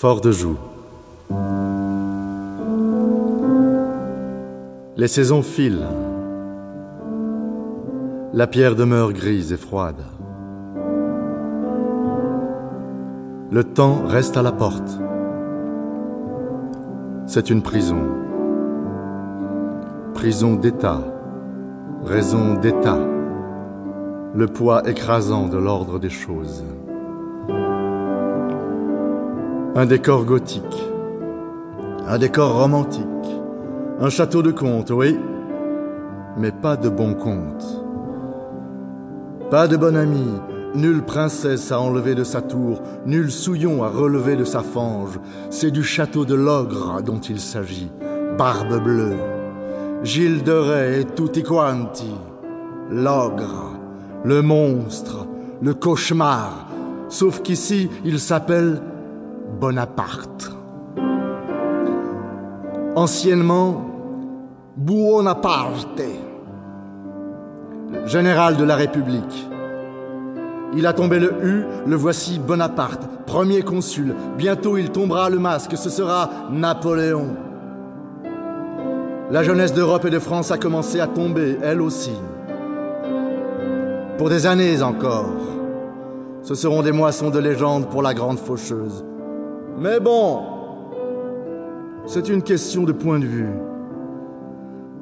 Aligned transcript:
Fort 0.00 0.20
de 0.20 0.30
Joux. 0.30 0.56
Les 4.96 5.08
saisons 5.08 5.42
filent. 5.42 5.88
La 8.32 8.46
pierre 8.46 8.76
demeure 8.76 9.12
grise 9.12 9.52
et 9.52 9.56
froide. 9.56 10.00
Le 13.50 13.64
temps 13.64 14.02
reste 14.06 14.36
à 14.36 14.42
la 14.42 14.52
porte. 14.52 15.00
C'est 17.26 17.50
une 17.50 17.62
prison. 17.62 18.02
Prison 20.14 20.54
d'État. 20.54 21.00
Raison 22.04 22.54
d'État. 22.54 23.00
Le 24.32 24.46
poids 24.46 24.88
écrasant 24.88 25.48
de 25.48 25.58
l'ordre 25.58 25.98
des 25.98 26.08
choses. 26.08 26.62
Un 29.74 29.84
décor 29.84 30.24
gothique. 30.24 30.88
Un 32.06 32.18
décor 32.18 32.58
romantique. 32.58 33.04
Un 34.00 34.08
château 34.08 34.42
de 34.42 34.50
conte, 34.50 34.90
oui. 34.90 35.18
Mais 36.38 36.52
pas 36.52 36.76
de 36.76 36.88
bon 36.88 37.14
conte. 37.14 37.84
Pas 39.50 39.68
de 39.68 39.76
bonne 39.76 39.96
amie, 39.96 40.40
nulle 40.74 41.02
princesse 41.02 41.70
à 41.70 41.80
enlever 41.80 42.14
de 42.14 42.24
sa 42.24 42.40
tour, 42.40 42.80
nul 43.04 43.30
souillon 43.30 43.84
à 43.84 43.88
relever 43.88 44.36
de 44.36 44.44
sa 44.44 44.62
fange. 44.62 45.20
C'est 45.50 45.70
du 45.70 45.84
château 45.84 46.24
de 46.24 46.34
l'ogre 46.34 47.02
dont 47.02 47.20
il 47.20 47.38
s'agit. 47.38 47.90
Barbe 48.38 48.82
bleue. 48.82 49.16
Gilles 50.02 50.42
de 50.42 50.52
Rais 50.52 51.00
et 51.00 51.04
tutti 51.04 51.42
quanti. 51.42 52.14
L'ogre, 52.90 53.72
le 54.24 54.40
monstre, 54.40 55.26
le 55.60 55.74
cauchemar. 55.74 56.68
Sauf 57.08 57.42
qu'ici, 57.42 57.90
il 58.04 58.18
s'appelle 58.18 58.80
Bonaparte. 59.60 60.52
Anciennement, 62.94 63.84
Buonaparte, 64.76 66.02
général 68.06 68.56
de 68.56 68.64
la 68.64 68.76
République. 68.76 69.48
Il 70.76 70.86
a 70.86 70.92
tombé 70.92 71.18
le 71.18 71.32
U, 71.42 71.64
le 71.86 71.96
voici 71.96 72.38
Bonaparte, 72.38 73.08
premier 73.26 73.62
consul. 73.62 74.14
Bientôt 74.36 74.76
il 74.76 74.90
tombera 74.90 75.30
le 75.30 75.38
masque, 75.38 75.76
ce 75.76 75.90
sera 75.90 76.30
Napoléon. 76.50 77.36
La 79.30 79.42
jeunesse 79.42 79.74
d'Europe 79.74 80.04
et 80.04 80.10
de 80.10 80.18
France 80.18 80.50
a 80.50 80.58
commencé 80.58 81.00
à 81.00 81.06
tomber, 81.06 81.58
elle 81.62 81.80
aussi. 81.80 82.14
Pour 84.16 84.28
des 84.28 84.46
années 84.46 84.82
encore. 84.82 85.30
Ce 86.42 86.54
seront 86.54 86.82
des 86.82 86.92
moissons 86.92 87.30
de 87.30 87.38
légende 87.38 87.88
pour 87.88 88.02
la 88.02 88.14
grande 88.14 88.38
faucheuse. 88.38 89.04
Mais 89.80 90.00
bon, 90.00 90.42
c'est 92.06 92.28
une 92.28 92.42
question 92.42 92.82
de 92.82 92.92
point 92.92 93.20
de 93.20 93.26
vue. 93.26 93.52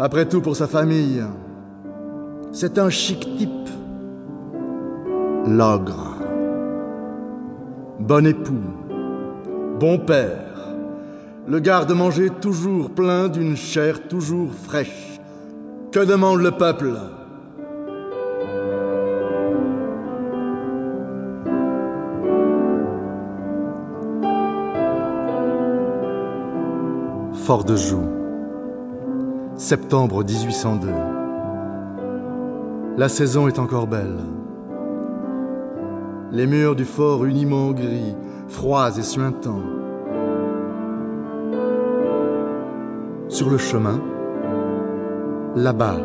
Après 0.00 0.26
tout, 0.26 0.40
pour 0.40 0.56
sa 0.56 0.66
famille, 0.66 1.22
c'est 2.50 2.78
un 2.78 2.90
chic 2.90 3.20
type. 3.36 3.50
L'ogre. 5.46 6.16
Bon 8.00 8.26
époux. 8.26 8.64
Bon 9.78 9.98
père. 9.98 10.74
Le 11.46 11.60
garde-manger 11.60 12.30
toujours 12.40 12.90
plein 12.90 13.28
d'une 13.28 13.56
chair 13.56 14.08
toujours 14.08 14.52
fraîche. 14.52 15.20
Que 15.92 16.00
demande 16.00 16.40
le 16.40 16.50
peuple? 16.50 16.94
Fort 27.34 27.64
de 27.64 27.76
Joux, 27.76 28.08
septembre 29.56 30.24
1802. 30.24 30.88
La 32.96 33.08
saison 33.08 33.48
est 33.48 33.58
encore 33.58 33.86
belle. 33.86 34.16
Les 36.30 36.46
murs 36.46 36.74
du 36.76 36.84
fort 36.84 37.24
uniment 37.26 37.72
gris, 37.72 38.14
froids 38.48 38.96
et 38.96 39.02
suintants. 39.02 39.62
Sur 43.28 43.50
le 43.50 43.58
chemin, 43.58 44.00
là-bas, 45.56 45.98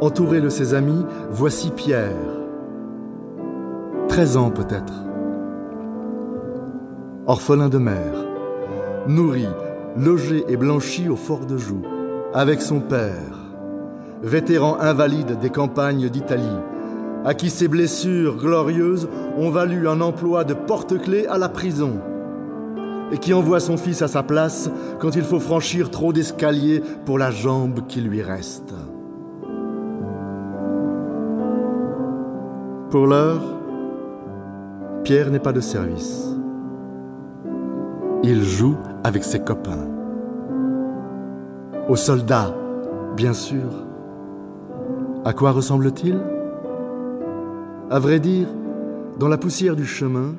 entouré 0.00 0.40
de 0.40 0.48
ses 0.48 0.72
amis, 0.74 1.04
voici 1.30 1.70
Pierre. 1.70 2.14
Treize 4.08 4.36
ans 4.36 4.50
peut-être. 4.50 4.94
Orphelin 7.26 7.68
de 7.68 7.78
mère 7.78 8.35
nourri, 9.08 9.46
logé 9.96 10.44
et 10.48 10.56
blanchi 10.56 11.08
au 11.08 11.16
fort 11.16 11.46
de 11.46 11.56
Joux, 11.56 11.82
avec 12.34 12.60
son 12.60 12.80
père, 12.80 13.54
vétéran 14.22 14.76
invalide 14.80 15.38
des 15.38 15.50
campagnes 15.50 16.08
d'Italie, 16.08 16.44
à 17.24 17.34
qui 17.34 17.50
ses 17.50 17.68
blessures 17.68 18.36
glorieuses 18.36 19.08
ont 19.36 19.50
valu 19.50 19.88
un 19.88 20.00
emploi 20.00 20.44
de 20.44 20.54
porte-clés 20.54 21.26
à 21.26 21.38
la 21.38 21.48
prison, 21.48 22.00
et 23.12 23.18
qui 23.18 23.32
envoie 23.32 23.60
son 23.60 23.76
fils 23.76 24.02
à 24.02 24.08
sa 24.08 24.22
place 24.22 24.70
quand 24.98 25.14
il 25.14 25.22
faut 25.22 25.40
franchir 25.40 25.90
trop 25.90 26.12
d'escaliers 26.12 26.82
pour 27.04 27.18
la 27.18 27.30
jambe 27.30 27.86
qui 27.86 28.00
lui 28.00 28.22
reste. 28.22 28.74
Pour 32.90 33.06
l'heure, 33.06 33.42
Pierre 35.04 35.30
n'est 35.30 35.38
pas 35.38 35.52
de 35.52 35.60
service. 35.60 36.35
Il 38.22 38.42
joue 38.42 38.76
avec 39.04 39.24
ses 39.24 39.40
copains. 39.40 39.86
Aux 41.88 41.96
soldats, 41.96 42.54
bien 43.16 43.32
sûr. 43.32 43.70
À 45.24 45.32
quoi 45.32 45.52
ressemble-t-il? 45.52 46.18
À 47.90 47.98
vrai 47.98 48.18
dire, 48.18 48.48
dans 49.18 49.28
la 49.28 49.38
poussière 49.38 49.76
du 49.76 49.86
chemin, 49.86 50.34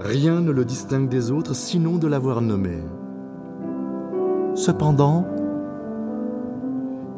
rien 0.00 0.40
ne 0.40 0.50
le 0.50 0.64
distingue 0.64 1.08
des 1.08 1.30
autres 1.30 1.54
sinon 1.54 1.96
de 1.96 2.08
l'avoir 2.08 2.40
nommé. 2.40 2.78
Cependant, 4.54 5.26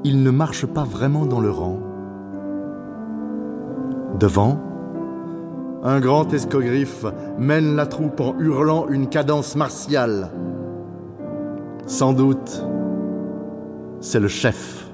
il 0.05 0.23
ne 0.23 0.31
marche 0.31 0.67
pas 0.67 0.85
vraiment 0.85 1.27
dans 1.27 1.41
le 1.41 1.51
rang. 1.51 1.79
Devant, 4.19 4.59
un 5.83 5.99
grand 6.01 6.33
escogriffe 6.33 7.05
mène 7.39 7.75
la 7.75 7.87
troupe 7.87 8.21
en 8.21 8.39
hurlant 8.39 8.89
une 8.89 9.09
cadence 9.09 9.57
martiale. 9.57 10.31
Sans 11.87 12.13
doute, 12.13 12.65
c'est 14.01 14.21
le 14.21 14.29
chef. 14.29 14.92